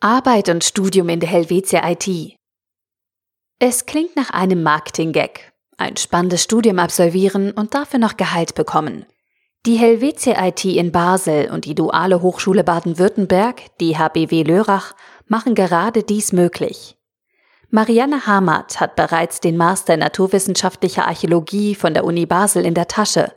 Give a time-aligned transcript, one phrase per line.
[0.00, 2.36] Arbeit und Studium in der Helvetia IT.
[3.58, 5.52] Es klingt nach einem Marketing-Gag.
[5.76, 9.06] Ein spannendes Studium absolvieren und dafür noch Gehalt bekommen.
[9.66, 14.94] Die Helvetia IT in Basel und die Duale Hochschule Baden-Württemberg, die HBW Lörrach,
[15.26, 16.96] machen gerade dies möglich.
[17.68, 22.86] Marianne Hamert hat bereits den Master in naturwissenschaftlicher Archäologie von der Uni Basel in der
[22.86, 23.32] Tasche.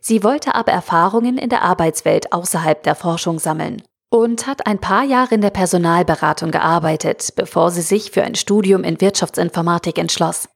[0.00, 3.80] Sie wollte aber Erfahrungen in der Arbeitswelt außerhalb der Forschung sammeln
[4.14, 8.84] und hat ein paar Jahre in der Personalberatung gearbeitet, bevor sie sich für ein Studium
[8.84, 10.48] in Wirtschaftsinformatik entschloss.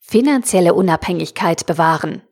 [0.00, 2.22] Finanzielle Unabhängigkeit bewahren.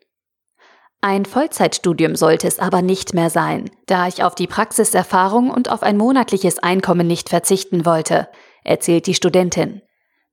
[1.00, 5.84] Ein Vollzeitstudium sollte es aber nicht mehr sein, da ich auf die Praxiserfahrung und auf
[5.84, 8.26] ein monatliches Einkommen nicht verzichten wollte,
[8.64, 9.80] erzählt die Studentin.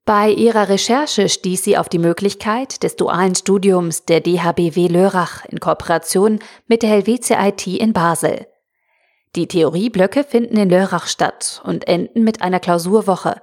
[0.06, 5.60] Bei ihrer Recherche stieß sie auf die Möglichkeit des dualen Studiums der DHBW Lörrach in
[5.60, 8.48] Kooperation mit der Helvetia IT in Basel.
[9.36, 13.42] Die Theorieblöcke finden in Lörrach statt und enden mit einer Klausurwoche.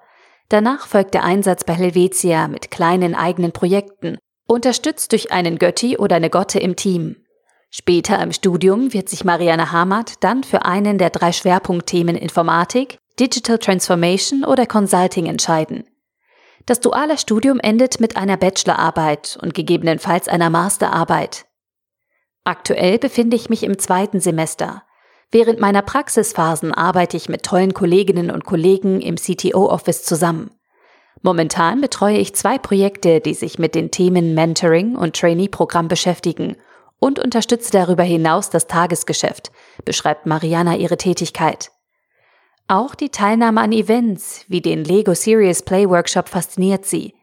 [0.48, 6.16] Danach folgt der Einsatz bei Helvetia mit kleinen eigenen Projekten, unterstützt durch einen Götti oder
[6.16, 7.16] eine Gotte im Team.
[7.70, 13.58] Später im Studium wird sich Marianne Hamert dann für einen der drei Schwerpunktthemen Informatik, Digital
[13.58, 15.84] Transformation oder Consulting entscheiden.
[16.66, 21.46] Das duale Studium endet mit einer Bachelorarbeit und gegebenenfalls einer Masterarbeit.
[22.44, 24.82] Aktuell befinde ich mich im zweiten Semester.
[25.32, 30.50] Während meiner Praxisphasen arbeite ich mit tollen Kolleginnen und Kollegen im CTO-Office zusammen.
[31.22, 36.56] Momentan betreue ich zwei Projekte, die sich mit den Themen Mentoring und Trainee-Programm beschäftigen
[36.98, 39.52] und unterstütze darüber hinaus das Tagesgeschäft,
[39.84, 41.70] beschreibt Mariana ihre Tätigkeit.
[42.68, 47.14] Auch die Teilnahme an Events wie den Lego Serious Play Workshop fasziniert sie.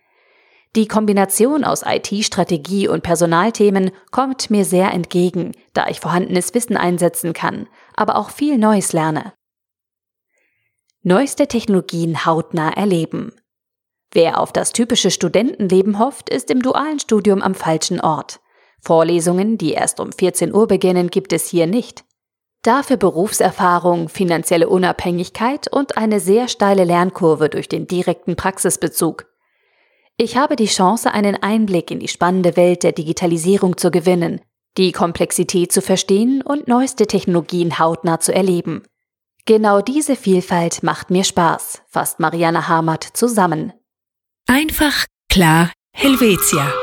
[0.78, 7.33] Die Kombination aus IT-Strategie und Personalthemen kommt mir sehr entgegen, da ich vorhandenes Wissen einsetzen
[7.33, 9.33] kann, aber auch viel Neues lerne.
[11.02, 13.33] Neueste Technologien hautnah erleben.
[14.11, 18.39] Wer auf das typische Studentenleben hofft, ist im dualen Studium am falschen Ort.
[18.80, 22.05] Vorlesungen, die erst um 14 Uhr beginnen, gibt es hier nicht.
[22.61, 29.26] Dafür Berufserfahrung, finanzielle Unabhängigkeit und eine sehr steile Lernkurve durch den direkten Praxisbezug.
[30.20, 34.42] Ich habe die Chance, einen Einblick in die spannende Welt der Digitalisierung zu gewinnen,
[34.76, 38.82] die Komplexität zu verstehen und neueste Technologien hautnah zu erleben.
[39.45, 43.73] Genau diese Vielfalt macht mir Spaß, fasst Marianne Hamert zusammen.
[44.48, 46.73] Einfach, klar, Helvetia.